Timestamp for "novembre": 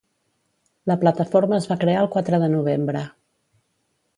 2.55-3.05